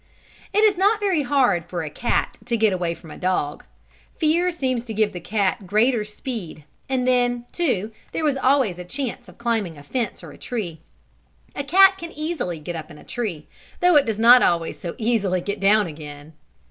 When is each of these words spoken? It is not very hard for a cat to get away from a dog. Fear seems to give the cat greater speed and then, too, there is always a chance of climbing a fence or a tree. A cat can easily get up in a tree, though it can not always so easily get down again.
It 0.51 0.63
is 0.63 0.79
not 0.79 0.99
very 0.99 1.21
hard 1.21 1.67
for 1.69 1.83
a 1.83 1.89
cat 1.91 2.39
to 2.45 2.57
get 2.57 2.73
away 2.73 2.95
from 2.95 3.11
a 3.11 3.19
dog. 3.19 3.65
Fear 4.17 4.49
seems 4.49 4.83
to 4.85 4.95
give 4.95 5.13
the 5.13 5.19
cat 5.19 5.67
greater 5.67 6.03
speed 6.05 6.63
and 6.89 7.07
then, 7.07 7.45
too, 7.51 7.91
there 8.11 8.27
is 8.27 8.35
always 8.35 8.79
a 8.79 8.83
chance 8.83 9.29
of 9.29 9.37
climbing 9.37 9.77
a 9.77 9.83
fence 9.83 10.23
or 10.23 10.31
a 10.31 10.39
tree. 10.39 10.79
A 11.55 11.63
cat 11.63 11.99
can 11.99 12.11
easily 12.13 12.57
get 12.57 12.75
up 12.75 12.89
in 12.89 12.97
a 12.97 13.03
tree, 13.03 13.45
though 13.79 13.95
it 13.95 14.07
can 14.07 14.19
not 14.19 14.41
always 14.41 14.79
so 14.79 14.95
easily 14.97 15.39
get 15.39 15.59
down 15.59 15.85
again. 15.85 16.33